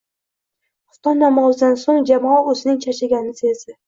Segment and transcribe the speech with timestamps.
[0.95, 3.77] Xufton namozidan so`ng Jamol o`zining charchaganini sezdi